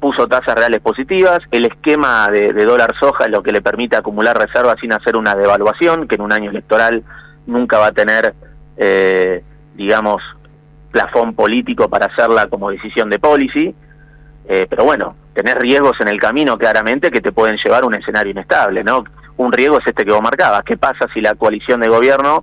puso 0.00 0.26
tasas 0.26 0.54
reales 0.56 0.80
positivas, 0.80 1.40
el 1.50 1.66
esquema 1.66 2.30
de, 2.30 2.52
dólar 2.52 2.94
soja 2.98 3.26
es 3.26 3.30
lo 3.30 3.42
que 3.42 3.52
le 3.52 3.60
permite 3.60 3.96
acumular 3.96 4.36
reservas 4.36 4.76
sin 4.80 4.92
hacer 4.92 5.14
una 5.16 5.34
devaluación, 5.34 6.08
que 6.08 6.14
en 6.14 6.22
un 6.22 6.32
año 6.32 6.50
electoral 6.50 7.04
nunca 7.46 7.78
va 7.78 7.88
a 7.88 7.92
tener, 7.92 8.34
eh, 8.82 9.44
digamos, 9.74 10.22
plafón 10.90 11.34
político 11.34 11.90
para 11.90 12.06
hacerla 12.06 12.46
como 12.48 12.70
decisión 12.70 13.10
de 13.10 13.18
policy, 13.18 13.74
eh, 14.48 14.66
pero 14.68 14.84
bueno, 14.84 15.14
tener 15.34 15.58
riesgos 15.58 16.00
en 16.00 16.08
el 16.08 16.18
camino 16.18 16.56
claramente 16.56 17.10
que 17.10 17.20
te 17.20 17.30
pueden 17.30 17.58
llevar 17.62 17.82
a 17.82 17.86
un 17.86 17.94
escenario 17.94 18.32
inestable, 18.32 18.82
¿no? 18.82 19.04
Un 19.36 19.52
riesgo 19.52 19.78
es 19.78 19.86
este 19.86 20.04
que 20.04 20.12
vos 20.12 20.22
marcabas, 20.22 20.62
¿qué 20.64 20.78
pasa 20.78 21.06
si 21.12 21.20
la 21.20 21.34
coalición 21.34 21.80
de 21.80 21.88
gobierno 21.88 22.42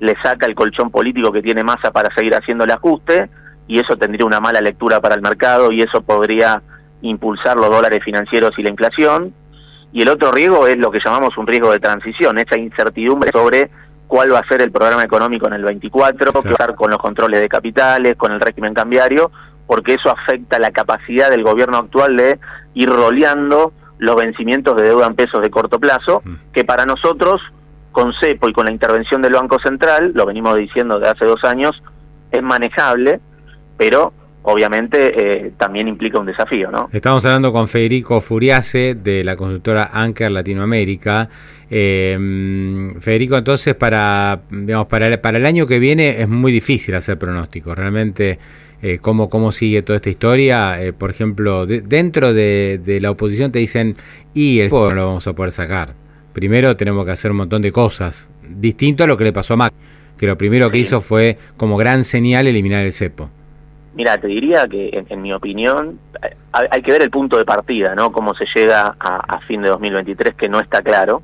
le 0.00 0.16
saca 0.22 0.46
el 0.46 0.56
colchón 0.56 0.90
político 0.90 1.30
que 1.30 1.40
tiene 1.40 1.62
masa 1.62 1.92
para 1.92 2.12
seguir 2.14 2.34
haciendo 2.34 2.64
el 2.64 2.72
ajuste? 2.72 3.30
Y 3.68 3.78
eso 3.78 3.96
tendría 3.96 4.26
una 4.26 4.40
mala 4.40 4.60
lectura 4.60 5.00
para 5.00 5.14
el 5.14 5.22
mercado 5.22 5.70
y 5.70 5.82
eso 5.82 6.02
podría 6.02 6.62
impulsar 7.02 7.56
los 7.56 7.70
dólares 7.70 8.02
financieros 8.04 8.52
y 8.58 8.62
la 8.62 8.70
inflación. 8.70 9.32
Y 9.92 10.02
el 10.02 10.08
otro 10.08 10.32
riesgo 10.32 10.66
es 10.66 10.78
lo 10.78 10.90
que 10.90 10.98
llamamos 11.04 11.38
un 11.38 11.46
riesgo 11.46 11.70
de 11.70 11.78
transición, 11.78 12.38
esa 12.38 12.58
incertidumbre 12.58 13.30
sobre 13.32 13.70
cuál 14.06 14.32
va 14.32 14.40
a 14.40 14.48
ser 14.48 14.62
el 14.62 14.70
programa 14.70 15.02
económico 15.02 15.46
en 15.46 15.54
el 15.54 15.64
24, 15.64 16.32
qué 16.42 16.48
va 16.48 16.64
a 16.68 16.74
con 16.74 16.90
los 16.90 16.98
controles 16.98 17.40
de 17.40 17.48
capitales, 17.48 18.16
con 18.16 18.32
el 18.32 18.40
régimen 18.40 18.74
cambiario, 18.74 19.30
porque 19.66 19.94
eso 19.94 20.10
afecta 20.10 20.58
la 20.58 20.70
capacidad 20.70 21.30
del 21.30 21.42
gobierno 21.42 21.78
actual 21.78 22.16
de 22.16 22.38
ir 22.74 22.88
roleando 22.88 23.72
los 23.98 24.16
vencimientos 24.16 24.76
de 24.76 24.84
deuda 24.84 25.06
en 25.06 25.14
pesos 25.14 25.40
de 25.40 25.50
corto 25.50 25.80
plazo, 25.80 26.22
mm. 26.24 26.34
que 26.52 26.64
para 26.64 26.84
nosotros, 26.84 27.40
con 27.92 28.12
CEPO 28.20 28.48
y 28.48 28.52
con 28.52 28.66
la 28.66 28.72
intervención 28.72 29.22
del 29.22 29.32
Banco 29.32 29.58
Central, 29.58 30.12
lo 30.14 30.26
venimos 30.26 30.56
diciendo 30.56 30.98
de 30.98 31.08
hace 31.08 31.24
dos 31.24 31.42
años, 31.44 31.72
es 32.30 32.42
manejable, 32.42 33.20
pero 33.76 34.12
obviamente 34.46 35.46
eh, 35.46 35.52
también 35.58 35.88
implica 35.88 36.18
un 36.18 36.26
desafío, 36.26 36.70
¿no? 36.70 36.88
Estamos 36.92 37.24
hablando 37.26 37.52
con 37.52 37.68
Federico 37.68 38.20
Furiase 38.20 38.94
de 38.94 39.24
la 39.24 39.36
consultora 39.36 39.90
Anker 39.92 40.30
Latinoamérica. 40.30 41.28
Eh, 41.68 42.94
Federico, 43.00 43.36
entonces 43.36 43.74
para 43.74 44.40
digamos 44.50 44.86
para 44.86 45.08
el, 45.08 45.18
para 45.18 45.38
el 45.38 45.46
año 45.46 45.66
que 45.66 45.80
viene 45.80 46.20
es 46.20 46.28
muy 46.28 46.52
difícil 46.52 46.94
hacer 46.94 47.18
pronósticos. 47.18 47.76
Realmente 47.76 48.38
eh, 48.82 48.98
cómo 49.00 49.28
cómo 49.28 49.50
sigue 49.50 49.82
toda 49.82 49.96
esta 49.96 50.10
historia. 50.10 50.80
Eh, 50.80 50.92
por 50.92 51.10
ejemplo, 51.10 51.66
dentro 51.66 52.32
de, 52.32 52.80
de, 52.84 53.00
la 53.00 53.10
oposición 53.10 53.50
te 53.50 53.58
dicen 53.58 53.96
y 54.32 54.60
el 54.60 54.70
no 54.70 54.94
lo 54.94 55.06
vamos 55.06 55.26
a 55.26 55.32
poder 55.32 55.50
sacar. 55.50 55.94
Primero 56.32 56.76
tenemos 56.76 57.04
que 57.04 57.10
hacer 57.10 57.32
un 57.32 57.38
montón 57.38 57.62
de 57.62 57.72
cosas 57.72 58.30
distinto 58.48 59.02
a 59.02 59.06
lo 59.08 59.16
que 59.16 59.24
le 59.24 59.32
pasó 59.32 59.54
a 59.54 59.56
Mac, 59.56 59.74
que 60.16 60.26
lo 60.26 60.38
primero 60.38 60.70
que 60.70 60.78
hizo 60.78 61.00
fue 61.00 61.36
como 61.56 61.76
gran 61.76 62.04
señal 62.04 62.46
eliminar 62.46 62.84
el 62.84 62.92
cepo. 62.92 63.28
Mira, 63.96 64.18
te 64.18 64.26
diría 64.26 64.68
que 64.68 65.06
en, 65.08 65.22
mi 65.22 65.32
opinión 65.32 65.98
hay, 66.52 66.82
que 66.82 66.92
ver 66.92 67.00
el 67.00 67.10
punto 67.10 67.38
de 67.38 67.46
partida, 67.46 67.94
¿no? 67.94 68.12
Cómo 68.12 68.34
se 68.34 68.44
llega 68.54 68.94
a, 69.00 69.40
fin 69.48 69.62
de 69.62 69.70
2023, 69.70 70.34
que 70.34 70.50
no 70.50 70.60
está 70.60 70.82
claro. 70.82 71.22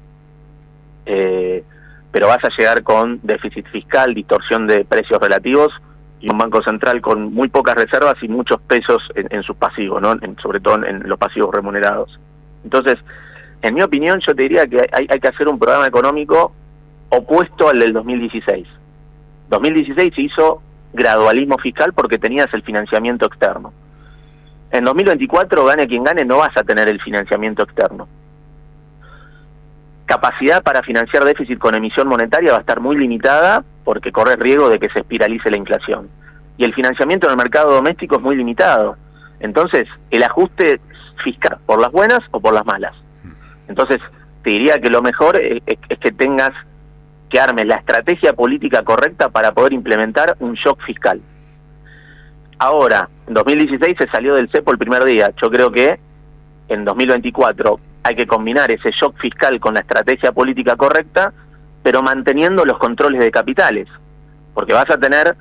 Eh, 1.04 1.62
pero 2.10 2.28
vas 2.28 2.42
a 2.42 2.48
llegar 2.58 2.82
con 2.82 3.20
déficit 3.22 3.66
fiscal, 3.68 4.14
distorsión 4.14 4.66
de 4.66 4.86
precios 4.86 5.20
relativos 5.20 5.68
y 6.20 6.30
un 6.30 6.38
banco 6.38 6.62
central 6.62 7.02
con 7.02 7.34
muy 7.34 7.48
pocas 7.48 7.74
reservas 7.74 8.14
y 8.22 8.28
muchos 8.28 8.58
pesos 8.62 9.02
en, 9.14 9.42
sus 9.42 9.56
pasivos, 9.56 10.00
¿no? 10.00 10.14
sobre 10.40 10.60
todo 10.60 10.82
en, 10.82 11.06
los 11.06 11.18
pasivos 11.18 11.54
remunerados. 11.54 12.18
Entonces, 12.64 12.96
en 13.60 13.74
mi 13.74 13.82
opinión, 13.82 14.18
yo 14.26 14.34
te 14.34 14.44
diría 14.44 14.66
que 14.66 14.78
hay, 14.92 15.06
hay 15.10 15.20
que 15.20 15.28
hacer 15.28 15.46
un 15.46 15.58
programa 15.58 15.86
económico 15.86 16.54
opuesto 17.10 17.68
al 17.68 17.78
del 17.78 17.92
2016. 17.92 18.66
2016 19.50 20.14
se 20.14 20.22
hizo 20.22 20.62
gradualismo 20.92 21.58
fiscal 21.58 21.92
porque 21.92 22.18
tenías 22.18 22.52
el 22.52 22.62
financiamiento 22.62 23.26
externo. 23.26 23.72
En 24.70 24.84
2024, 24.84 25.64
gane 25.64 25.86
quien 25.86 26.04
gane, 26.04 26.24
no 26.24 26.38
vas 26.38 26.56
a 26.56 26.62
tener 26.62 26.88
el 26.88 27.00
financiamiento 27.00 27.62
externo. 27.62 28.08
Capacidad 30.06 30.62
para 30.62 30.82
financiar 30.82 31.24
déficit 31.24 31.58
con 31.58 31.74
emisión 31.74 32.08
monetaria 32.08 32.52
va 32.52 32.58
a 32.58 32.60
estar 32.60 32.80
muy 32.80 32.96
limitada 32.96 33.64
porque 33.84 34.12
corre 34.12 34.36
riesgo 34.36 34.68
de 34.68 34.78
que 34.78 34.88
se 34.88 35.00
espiralice 35.00 35.50
la 35.50 35.56
inflación. 35.56 36.08
Y 36.56 36.64
el 36.64 36.74
financiamiento 36.74 37.26
en 37.26 37.32
el 37.32 37.36
mercado 37.36 37.72
doméstico 37.72 38.16
es 38.16 38.22
muy 38.22 38.36
limitado. 38.36 38.96
Entonces, 39.40 39.88
el 40.10 40.22
ajuste 40.22 40.80
fiscal, 41.22 41.58
por 41.66 41.80
las 41.80 41.92
buenas 41.92 42.20
o 42.30 42.40
por 42.40 42.54
las 42.54 42.64
malas. 42.64 42.94
Entonces, 43.68 44.00
te 44.42 44.50
diría 44.50 44.80
que 44.80 44.90
lo 44.90 45.02
mejor 45.02 45.36
es, 45.36 45.62
es 45.66 45.98
que 45.98 46.12
tengas 46.12 46.52
arme 47.40 47.64
la 47.64 47.76
estrategia 47.76 48.32
política 48.32 48.82
correcta 48.82 49.28
para 49.28 49.52
poder 49.52 49.72
implementar 49.72 50.36
un 50.40 50.54
shock 50.54 50.82
fiscal. 50.84 51.20
Ahora, 52.58 53.08
en 53.26 53.34
2016 53.34 53.96
se 53.98 54.08
salió 54.08 54.34
del 54.34 54.48
CEPO 54.48 54.72
el 54.72 54.78
primer 54.78 55.04
día. 55.04 55.32
Yo 55.42 55.50
creo 55.50 55.70
que 55.72 55.98
en 56.68 56.84
2024 56.84 57.80
hay 58.04 58.16
que 58.16 58.26
combinar 58.26 58.70
ese 58.70 58.90
shock 58.90 59.18
fiscal 59.20 59.58
con 59.60 59.74
la 59.74 59.80
estrategia 59.80 60.32
política 60.32 60.76
correcta, 60.76 61.32
pero 61.82 62.02
manteniendo 62.02 62.64
los 62.64 62.78
controles 62.78 63.20
de 63.20 63.30
capitales. 63.30 63.88
Porque 64.54 64.74
vas 64.74 64.90
a 64.90 64.98
tener 64.98 65.36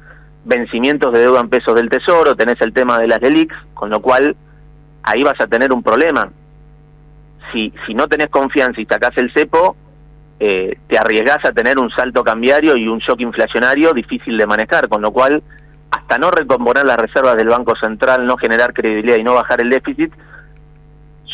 vencimientos 0.45 1.13
de 1.13 1.19
deuda 1.19 1.41
en 1.41 1.49
pesos 1.49 1.75
del 1.75 1.89
Tesoro, 1.89 2.35
tenés 2.35 2.59
el 2.61 2.73
tema 2.73 2.99
de 2.99 3.07
las 3.07 3.21
LELIX, 3.21 3.53
con 3.73 3.89
lo 3.89 4.01
cual 4.01 4.35
ahí 5.03 5.21
vas 5.23 5.39
a 5.39 5.47
tener 5.47 5.71
un 5.71 5.83
problema. 5.83 6.31
Si, 7.51 7.73
si 7.85 7.93
no 7.93 8.07
tenés 8.07 8.29
confianza 8.29 8.79
y 8.79 8.85
sacás 8.85 9.15
el 9.17 9.31
cepo, 9.33 9.75
eh, 10.43 10.79
te 10.87 10.97
arriesgas 10.97 11.45
a 11.45 11.51
tener 11.51 11.77
un 11.77 11.91
salto 11.91 12.23
cambiario 12.23 12.75
y 12.75 12.87
un 12.87 12.97
shock 12.97 13.21
inflacionario 13.21 13.93
difícil 13.93 14.39
de 14.39 14.47
manejar, 14.47 14.89
con 14.89 14.99
lo 14.99 15.11
cual, 15.11 15.43
hasta 15.91 16.17
no 16.17 16.31
recomponer 16.31 16.83
las 16.83 16.97
reservas 16.97 17.37
del 17.37 17.47
Banco 17.47 17.75
Central, 17.79 18.25
no 18.25 18.37
generar 18.37 18.73
credibilidad 18.73 19.17
y 19.17 19.23
no 19.23 19.35
bajar 19.35 19.61
el 19.61 19.69
déficit, 19.69 20.11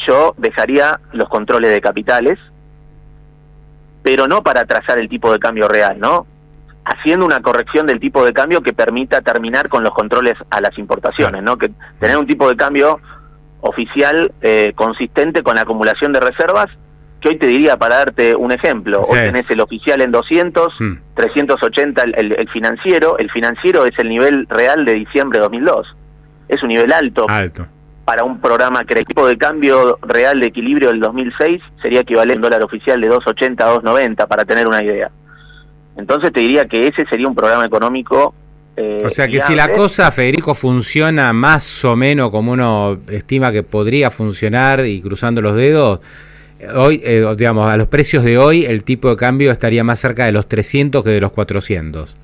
yo 0.05 0.35
dejaría 0.37 0.99
los 1.13 1.29
controles 1.29 1.71
de 1.71 1.79
capitales, 1.79 2.37
pero 4.03 4.27
no 4.27 4.43
para 4.43 4.65
trazar 4.65 4.99
el 4.99 5.07
tipo 5.07 5.31
de 5.31 5.39
cambio 5.39 5.69
real, 5.69 5.97
¿no? 5.97 6.27
Haciendo 6.83 7.25
una 7.25 7.41
corrección 7.41 7.87
del 7.87 8.01
tipo 8.01 8.25
de 8.25 8.33
cambio 8.33 8.61
que 8.61 8.73
permita 8.73 9.21
terminar 9.21 9.69
con 9.69 9.85
los 9.85 9.93
controles 9.93 10.33
a 10.49 10.59
las 10.59 10.77
importaciones, 10.77 11.41
¿no? 11.43 11.57
Que 11.57 11.71
tener 12.01 12.17
un 12.17 12.27
tipo 12.27 12.49
de 12.49 12.57
cambio 12.57 12.99
oficial 13.61 14.33
eh, 14.41 14.73
consistente 14.75 15.43
con 15.43 15.55
la 15.55 15.61
acumulación 15.61 16.11
de 16.11 16.19
reservas 16.19 16.67
que 17.21 17.29
hoy 17.29 17.37
te 17.37 17.47
diría 17.47 17.77
para 17.77 17.97
darte 17.97 18.35
un 18.35 18.51
ejemplo, 18.51 19.01
hoy 19.01 19.17
tenés 19.17 19.45
el 19.49 19.59
oficial 19.61 20.01
en 20.01 20.11
200, 20.11 20.73
380 21.15 22.05
hmm. 22.05 22.09
el, 22.15 22.31
el, 22.33 22.49
financiero, 22.49 23.17
el 23.17 23.31
financiero 23.31 23.85
es 23.85 23.97
el 23.97 24.09
nivel 24.09 24.47
real 24.49 24.85
de 24.85 24.93
diciembre 24.93 25.39
de 25.39 25.43
2002, 25.43 25.87
es 26.49 26.63
un 26.63 26.69
nivel 26.69 26.91
alto. 26.91 27.25
Alto. 27.27 27.65
Para 28.05 28.23
un 28.23 28.39
programa 28.39 28.85
que 28.85 28.93
el 28.93 29.05
tipo 29.05 29.27
de 29.27 29.37
cambio 29.37 29.99
real 30.01 30.39
de 30.39 30.47
equilibrio 30.47 30.89
del 30.89 31.01
2006 31.01 31.61
sería 31.81 32.01
equivalente 32.01 32.35
a 32.35 32.37
un 32.37 32.41
dólar 32.43 32.63
oficial 32.63 33.01
de 33.01 33.09
2.80 33.09 33.61
a 33.61 33.75
2.90, 33.75 34.27
para 34.27 34.45
tener 34.45 34.65
una 34.65 34.81
idea. 34.81 35.11
Entonces 35.97 36.31
te 36.31 36.39
diría 36.39 36.65
que 36.65 36.87
ese 36.87 37.05
sería 37.09 37.27
un 37.27 37.35
programa 37.35 37.65
económico 37.65 38.33
eh, 38.79 39.01
o 39.03 39.09
sea 39.09 39.27
que 39.27 39.41
si 39.41 39.55
la 39.55 39.71
cosa, 39.71 40.11
Federico, 40.11 40.53
funciona 40.53 41.33
más 41.33 41.83
o 41.83 41.95
menos 41.95 42.29
como 42.29 42.51
uno 42.51 42.99
estima 43.09 43.51
que 43.51 43.63
podría 43.63 44.11
funcionar 44.11 44.85
y 44.85 45.01
cruzando 45.01 45.41
los 45.41 45.55
dedos, 45.55 45.99
Hoy, 46.75 47.01
eh, 47.03 47.25
digamos, 47.37 47.69
a 47.69 47.77
los 47.77 47.87
precios 47.87 48.23
de 48.23 48.37
hoy, 48.37 48.65
el 48.65 48.83
tipo 48.83 49.09
de 49.09 49.15
cambio 49.15 49.51
estaría 49.51 49.83
más 49.83 49.99
cerca 49.99 50.25
de 50.25 50.31
los 50.31 50.47
300 50.47 51.03
que 51.03 51.11
de 51.11 51.21
los 51.21 51.31
400. 51.31 52.17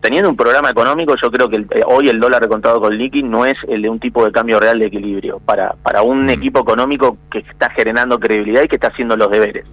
Teniendo 0.00 0.28
un 0.28 0.36
programa 0.36 0.68
económico, 0.68 1.14
yo 1.22 1.30
creo 1.30 1.48
que 1.48 1.56
eh, 1.56 1.82
hoy 1.86 2.08
el 2.08 2.20
dólar 2.20 2.42
recontado 2.42 2.80
con 2.80 2.96
liqui 2.96 3.22
no 3.22 3.46
es 3.46 3.54
el 3.68 3.82
de 3.82 3.88
un 3.88 4.00
tipo 4.00 4.24
de 4.24 4.32
cambio 4.32 4.60
real 4.60 4.78
de 4.78 4.86
equilibrio 4.86 5.38
para, 5.38 5.74
para 5.82 6.02
un 6.02 6.26
mm. 6.26 6.30
equipo 6.30 6.60
económico 6.60 7.16
que 7.30 7.38
está 7.38 7.70
generando 7.70 8.18
credibilidad 8.18 8.64
y 8.64 8.68
que 8.68 8.76
está 8.76 8.88
haciendo 8.88 9.16
los 9.16 9.30
deberes. 9.30 9.64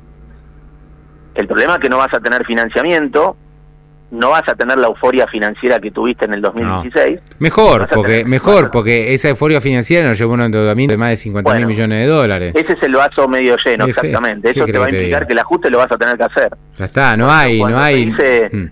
El 1.35 1.47
problema 1.47 1.75
es 1.75 1.79
que 1.79 1.89
no 1.89 1.97
vas 1.97 2.13
a 2.13 2.19
tener 2.19 2.45
financiamiento, 2.45 3.35
no 4.11 4.29
vas 4.29 4.43
a 4.47 4.55
tener 4.55 4.77
la 4.77 4.87
euforia 4.87 5.25
financiera 5.27 5.79
que 5.79 5.89
tuviste 5.89 6.25
en 6.25 6.33
el 6.33 6.41
2016. 6.41 7.19
Mejor, 7.39 7.87
porque 7.89 8.25
mejor 8.25 8.69
porque 8.69 9.13
esa 9.13 9.29
euforia 9.29 9.61
financiera 9.61 10.07
nos 10.07 10.19
llevó 10.19 10.33
a 10.33 10.35
un 10.35 10.41
endeudamiento 10.41 10.93
de 10.93 10.97
más 10.97 11.11
de 11.11 11.17
50 11.17 11.55
mil 11.55 11.65
millones 11.65 11.99
de 11.99 12.07
dólares. 12.07 12.53
Ese 12.55 12.73
es 12.73 12.83
el 12.83 12.93
vaso 12.93 13.27
medio 13.29 13.55
lleno, 13.65 13.85
exactamente. 13.85 14.51
Eso 14.51 14.65
te 14.65 14.77
va 14.77 14.85
a 14.85 14.89
implicar 14.89 15.25
que 15.25 15.33
el 15.33 15.39
ajuste 15.39 15.69
lo 15.69 15.77
vas 15.77 15.91
a 15.91 15.97
tener 15.97 16.17
que 16.17 16.23
hacer. 16.23 16.51
Ya 16.77 16.85
está, 16.85 17.15
no 17.15 17.31
hay, 17.31 17.63
no 17.63 17.79
hay. 17.79 18.07
Mm. 18.07 18.71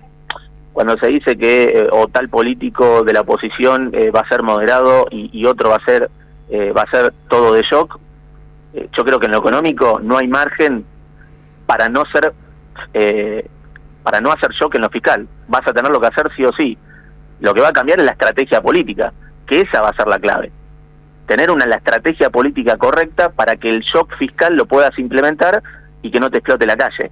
Cuando 0.74 0.98
se 0.98 1.08
dice 1.08 1.38
que 1.38 1.64
eh, 1.64 1.88
o 1.90 2.08
tal 2.08 2.28
político 2.28 3.04
de 3.04 3.14
la 3.14 3.22
oposición 3.22 3.92
eh, 3.94 4.12
va 4.12 4.22
a 4.22 4.30
ser 4.30 4.44
moderado 4.44 5.08
y, 5.10 5.46
otro 5.46 5.70
va 5.70 5.78
a 5.78 5.86
ser 5.86 6.10
eh, 6.50 6.74
va 6.74 6.82
a 6.82 6.92
ser 6.92 7.14
todo 7.30 7.54
de 7.54 7.62
shock, 7.64 7.98
yo 8.74 9.06
creo 9.06 9.20
que 9.20 9.26
en 9.28 9.32
lo 9.32 9.40
económico 9.40 10.00
no 10.02 10.18
hay 10.18 10.28
margen 10.28 10.86
para 11.66 11.90
no 11.90 12.04
ser 12.12 12.34
para 14.04 14.22
no 14.22 14.32
hacer 14.32 14.52
shock 14.52 14.76
en 14.76 14.82
lo 14.82 14.90
fiscal. 14.90 15.28
Vas 15.48 15.68
a 15.68 15.74
tener 15.74 15.92
lo 15.92 16.00
que 16.00 16.08
hacer 16.08 16.30
sí 16.36 16.44
o 16.46 16.52
sí. 16.54 16.78
Lo 17.40 17.54
que 17.54 17.62
va 17.62 17.70
a 17.70 17.74
cambiar 17.74 18.00
es 18.00 18.06
la 18.06 18.12
estrategia 18.12 18.62
política, 18.62 19.14
que 19.48 19.62
esa 19.62 19.82
va 19.82 19.90
a 19.90 19.96
ser 19.96 20.08
la 20.08 20.20
clave. 20.20 20.52
Tener 21.26 21.52
una 21.52 21.66
la 21.66 21.76
estrategia 21.76 22.30
política 22.30 22.78
correcta 22.78 23.30
para 23.30 23.56
que 23.56 23.70
el 23.70 23.82
shock 23.82 24.18
fiscal 24.18 24.56
lo 24.56 24.66
puedas 24.66 24.98
implementar 24.98 25.62
y 26.02 26.12
que 26.12 26.20
no 26.20 26.30
te 26.30 26.40
explote 26.40 26.66
la 26.66 26.76
calle. 26.76 27.12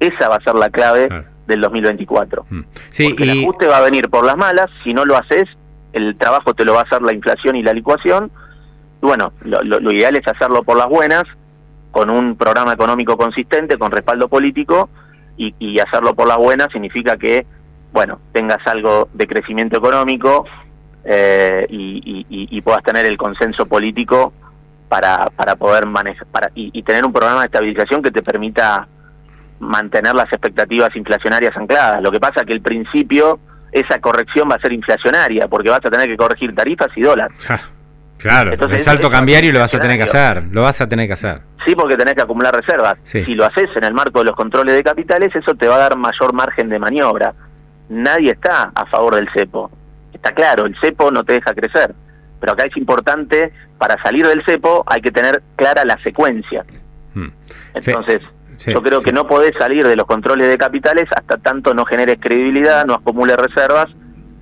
Esa 0.00 0.28
va 0.28 0.36
a 0.36 0.40
ser 0.40 0.54
la 0.54 0.70
clave 0.70 1.08
del 1.46 1.60
2024. 1.60 2.46
Mm. 2.48 2.60
Sí, 2.90 3.08
Porque 3.08 3.24
el 3.24 3.42
ajuste 3.42 3.66
va 3.66 3.78
a 3.78 3.82
venir 3.82 4.08
por 4.08 4.24
las 4.24 4.36
malas, 4.36 4.66
si 4.84 4.94
no 4.94 5.04
lo 5.04 5.16
haces, 5.16 5.44
el 5.92 6.16
trabajo 6.16 6.54
te 6.54 6.64
lo 6.64 6.74
va 6.74 6.80
a 6.80 6.84
hacer 6.84 7.02
la 7.02 7.12
inflación 7.12 7.56
y 7.56 7.62
la 7.62 7.72
licuación, 7.72 8.30
Y 9.02 9.06
bueno, 9.06 9.32
lo, 9.42 9.62
lo, 9.62 9.92
ideal 9.92 10.16
es 10.16 10.26
hacerlo 10.28 10.62
por 10.62 10.76
las 10.76 10.88
buenas, 10.88 11.24
con 11.90 12.10
un 12.10 12.36
programa 12.36 12.72
económico 12.72 13.16
consistente, 13.16 13.78
con 13.78 13.90
respaldo 13.90 14.28
político, 14.28 14.90
y, 15.38 15.54
y 15.58 15.80
hacerlo 15.80 16.14
por 16.14 16.28
las 16.28 16.36
buenas 16.36 16.68
significa 16.72 17.16
que, 17.16 17.46
bueno, 17.92 18.20
tengas 18.32 18.58
algo 18.66 19.08
de 19.14 19.26
crecimiento 19.26 19.78
económico 19.78 20.44
eh, 21.04 21.66
y, 21.70 22.26
y, 22.28 22.60
puedas 22.60 22.82
tener 22.82 23.06
el 23.06 23.16
consenso 23.16 23.64
político 23.66 24.32
para, 24.88 25.30
para 25.36 25.56
poder 25.56 25.86
manejar 25.86 26.26
para, 26.26 26.50
y, 26.54 26.82
tener 26.82 27.06
un 27.06 27.12
programa 27.12 27.40
de 27.40 27.46
estabilización 27.46 28.02
que 28.02 28.10
te 28.10 28.22
permita 28.22 28.86
mantener 29.60 30.14
las 30.14 30.26
expectativas 30.26 30.94
inflacionarias 30.96 31.56
ancladas. 31.56 32.02
Lo 32.02 32.10
que 32.10 32.20
pasa 32.20 32.44
que 32.44 32.52
el 32.52 32.60
principio 32.60 33.38
esa 33.72 34.00
corrección 34.00 34.48
va 34.50 34.56
a 34.56 34.60
ser 34.60 34.72
inflacionaria 34.72 35.46
porque 35.48 35.70
vas 35.70 35.84
a 35.84 35.90
tener 35.90 36.08
que 36.08 36.16
corregir 36.16 36.54
tarifas 36.54 36.88
y 36.96 37.02
dólares. 37.02 37.48
Claro, 38.18 38.52
el 38.52 38.80
salto 38.80 39.10
cambiario 39.10 39.52
lo 39.52 39.60
vas 39.60 39.74
a 39.74 39.78
tener 39.78 39.96
que 39.96 40.02
hacer, 40.02 40.44
lo 40.50 40.62
vas 40.62 40.80
a 40.80 40.88
tener 40.88 41.06
que 41.06 41.12
hacer. 41.12 41.40
Sí, 41.64 41.74
porque 41.74 41.96
tenés 41.96 42.14
que 42.14 42.22
acumular 42.22 42.54
reservas. 42.54 42.98
Si 43.02 43.34
lo 43.34 43.44
haces 43.44 43.68
en 43.76 43.84
el 43.84 43.94
marco 43.94 44.18
de 44.18 44.26
los 44.26 44.34
controles 44.34 44.74
de 44.74 44.82
capitales, 44.82 45.28
eso 45.34 45.54
te 45.54 45.68
va 45.68 45.76
a 45.76 45.78
dar 45.78 45.96
mayor 45.96 46.32
margen 46.32 46.68
de 46.68 46.78
maniobra. 46.78 47.34
Nadie 47.88 48.32
está 48.32 48.72
a 48.74 48.86
favor 48.86 49.14
del 49.14 49.28
cepo. 49.32 49.70
Está 50.12 50.32
claro, 50.32 50.66
el 50.66 50.74
cepo 50.80 51.10
no 51.10 51.24
te 51.24 51.34
deja 51.34 51.54
crecer. 51.54 51.94
Pero 52.40 52.52
acá 52.52 52.64
es 52.66 52.76
importante, 52.76 53.52
para 53.78 54.00
salir 54.02 54.26
del 54.26 54.44
cepo 54.44 54.84
hay 54.86 55.00
que 55.00 55.10
tener 55.10 55.42
clara 55.56 55.84
la 55.84 55.96
secuencia. 56.02 56.64
Hmm. 57.14 57.28
Entonces, 57.74 58.22
yo 58.66 58.82
creo 58.82 59.00
que 59.00 59.12
no 59.12 59.26
podés 59.26 59.52
salir 59.58 59.86
de 59.86 59.94
los 59.94 60.06
controles 60.06 60.48
de 60.48 60.58
capitales 60.58 61.04
hasta 61.14 61.36
tanto 61.36 61.74
no 61.74 61.84
generes 61.84 62.16
credibilidad, 62.20 62.84
no 62.84 62.94
acumules 62.94 63.36
reservas 63.36 63.86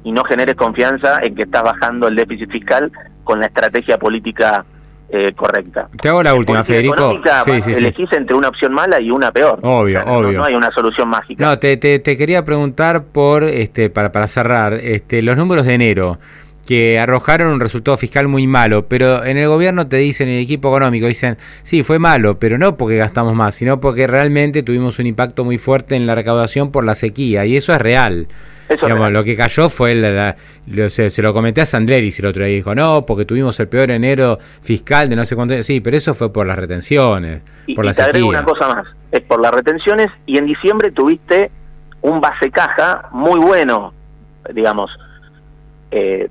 y 0.05 0.13
no 0.13 0.25
generes 0.25 0.57
confianza 0.57 1.19
en 1.23 1.35
que 1.35 1.43
estás 1.43 1.63
bajando 1.63 2.09
el 2.09 2.17
déficit 2.17 2.51
fiscal 2.51 2.91
con 3.27 3.41
la 3.41 3.47
estrategia 3.47 3.99
política 3.99 4.65
eh, 5.09 5.33
correcta. 5.35 5.89
Te 6.01 6.09
hago 6.09 6.23
la 6.23 6.35
última, 6.35 6.65
Federico. 6.65 7.21
Sí, 7.45 7.73
elegís 7.73 8.11
entre 8.13 8.35
una 8.35 8.49
opción 8.49 8.73
mala 8.73 9.01
y 9.01 9.11
una 9.11 9.31
peor. 9.31 9.59
Obvio, 9.63 10.03
obvio. 10.07 10.39
No, 10.39 10.45
hay 10.45 10.55
una 10.55 10.71
solución 10.71 11.09
mágica. 11.09 11.45
No, 11.45 11.59
te, 11.59 11.77
te, 11.77 11.99
te, 11.99 12.17
quería 12.17 12.45
preguntar 12.45 13.05
por, 13.05 13.45
este, 13.45 13.91
para, 13.91 14.13
para 14.13 14.27
cerrar, 14.27 14.75
este, 14.75 15.23
los 15.23 15.37
números 15.37 15.67
de 15.67 15.75
enero 15.75 16.19
que 16.67 16.99
arrojaron 16.99 17.53
un 17.53 17.61
resultado 17.61 17.97
fiscal 17.97 18.27
muy 18.27 18.47
malo, 18.47 18.87
pero 18.89 19.25
en 19.25 19.37
el 19.37 19.47
gobierno 19.47 19.87
te 19.87 19.99
dicen, 19.99 20.29
en 20.29 20.35
el 20.35 20.43
equipo 20.43 20.69
económico, 20.69 21.07
dicen, 21.07 21.39
sí, 21.63 21.85
fue 21.85 22.01
malo, 22.01 22.39
pero 22.41 22.59
no 22.59 22.77
porque 22.77 22.97
gastamos 22.97 23.35
más, 23.35 23.55
sino 23.55 23.79
porque 23.79 24.09
realmente 24.09 24.65
tuvimos 24.65 24.99
un 24.99 25.07
impacto 25.07 25.45
muy 25.45 25.59
fuerte 25.59 25.95
en 25.95 26.07
la 26.07 26.17
recaudación 26.17 26.73
por 26.73 26.85
la 26.85 26.97
sequía, 26.97 27.47
y 27.47 27.57
eso 27.57 27.73
es 27.73 27.81
real. 27.81 28.27
Digamos, 28.69 29.13
lo 29.13 29.23
que 29.23 29.37
cayó 29.37 29.69
fue, 29.69 29.95
se, 30.89 31.23
lo 31.23 31.33
comenté 31.33 31.61
a 31.61 31.67
Sandleris 31.67 32.19
el 32.19 32.27
otro 32.27 32.45
día, 32.45 32.55
dijo, 32.55 32.75
no, 32.75 33.07
porque 33.07 33.25
tuvimos 33.25 33.59
el 33.61 33.69
peor 33.69 33.91
enero 33.91 34.39
fiscal 34.61 35.09
de 35.09 35.17
no 35.17 35.25
sé 35.25 35.37
cuánto, 35.37 35.63
sí, 35.63 35.81
pero 35.81 35.97
eso 35.97 36.15
fue 36.15 36.33
por 36.33 36.47
las 36.47 36.59
retenciones, 36.59 37.43
por 37.75 37.85
la 37.85 37.93
y 37.93 37.95
te 37.95 38.03
agrego 38.03 38.29
una 38.29 38.45
cosa 38.45 38.75
más, 38.75 38.87
es 39.13 39.21
por 39.21 39.41
las 39.41 39.53
retenciones, 39.53 40.09
y 40.27 40.39
en 40.39 40.47
diciembre 40.47 40.91
tuviste 40.91 41.51
un 42.03 42.21
base 42.21 42.51
caja 42.51 43.09
muy 43.13 43.39
bueno, 43.39 43.93
digamos, 44.53 44.91
eh, 45.91 46.29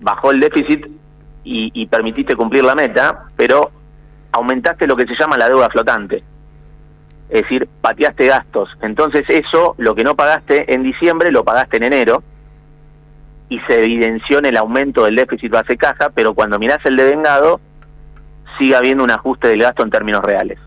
bajó 0.00 0.30
el 0.30 0.40
déficit 0.40 0.86
y, 1.42 1.86
permitiste 1.86 2.36
cumplir 2.36 2.64
la 2.64 2.74
meta, 2.74 3.24
pero 3.36 3.70
aumentaste 4.32 4.86
lo 4.86 4.96
que 4.96 5.06
se 5.06 5.14
llama 5.18 5.36
la 5.36 5.48
deuda 5.48 5.68
flotante. 5.68 6.22
Es 7.30 7.42
decir, 7.42 7.68
pateaste 7.80 8.26
gastos. 8.26 8.68
Entonces 8.82 9.24
eso, 9.28 9.74
lo 9.78 9.94
que 9.94 10.02
no 10.04 10.16
pagaste 10.16 10.74
en 10.74 10.82
diciembre, 10.82 11.30
lo 11.30 11.44
pagaste 11.44 11.76
en 11.76 11.84
enero 11.84 12.22
y 13.48 13.58
se 13.60 13.84
evidenció 13.84 14.38
en 14.38 14.46
el 14.46 14.56
aumento 14.56 15.04
del 15.04 15.16
déficit 15.16 15.50
base 15.50 15.76
caja, 15.76 16.10
pero 16.14 16.34
cuando 16.34 16.58
mirás 16.58 16.78
el 16.84 16.96
devengado, 16.96 17.60
sigue 18.58 18.76
habiendo 18.76 19.04
un 19.04 19.10
ajuste 19.10 19.48
del 19.48 19.62
gasto 19.62 19.82
en 19.82 19.90
términos 19.90 20.22
reales. 20.22 20.58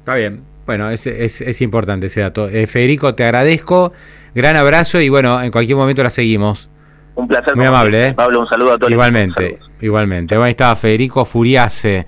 Está 0.00 0.14
bien. 0.16 0.42
Bueno, 0.66 0.90
es, 0.90 1.06
es, 1.06 1.40
es 1.40 1.62
importante 1.62 2.06
ese 2.06 2.20
dato. 2.22 2.48
Eh, 2.48 2.66
Federico, 2.66 3.14
te 3.14 3.24
agradezco. 3.24 3.92
Gran 4.34 4.56
abrazo 4.56 5.00
y 5.00 5.08
bueno, 5.08 5.40
en 5.40 5.50
cualquier 5.50 5.76
momento 5.76 6.02
la 6.02 6.10
seguimos. 6.10 6.68
Un 7.14 7.28
placer. 7.28 7.54
Muy 7.54 7.66
amable, 7.66 8.08
¿eh? 8.08 8.14
Pablo, 8.14 8.40
un 8.40 8.48
saludo 8.48 8.72
a 8.72 8.78
todos. 8.78 8.90
Igualmente, 8.90 9.58
igualmente. 9.80 10.34
Bueno, 10.34 10.46
ahí 10.46 10.50
estaba 10.50 10.74
Federico 10.74 11.24
Furiase. 11.24 12.06